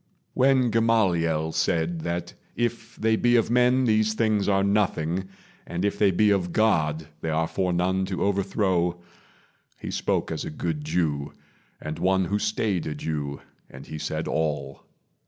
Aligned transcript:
When 0.33 0.71
Gamaliel 0.71 1.51
said 1.51 2.01
That 2.01 2.33
if 2.55 2.95
they 2.95 3.15
be 3.15 3.35
of 3.35 3.51
men 3.51 3.85
these 3.85 4.15
things 4.15 4.49
are 4.49 4.63
nothing, 4.63 5.29
But 5.67 5.85
if 5.85 5.99
they 5.99 6.09
be 6.09 6.31
of 6.31 6.51
God 6.51 7.05
they 7.21 7.29
are 7.29 7.45
for 7.47 7.71
none 7.71 8.05
To 8.07 8.23
overthrow, 8.23 8.99
he 9.77 9.91
spoke 9.91 10.31
as 10.31 10.43
a 10.43 10.49
good 10.49 10.83
Jew, 10.83 11.33
And 11.79 11.99
one 11.99 12.25
who 12.25 12.39
stayed 12.39 12.87
a 12.87 12.95
Jew; 12.95 13.41
and 13.69 13.85
he 13.85 13.99
said 13.99 14.27
all. 14.27 14.87